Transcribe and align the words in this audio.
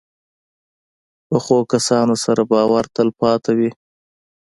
پخو 1.27 1.57
کسانو 1.71 2.15
سره 2.23 2.41
باور 2.51 2.85
تل 2.95 3.07
پاتې 3.19 3.51
وي 3.57 3.69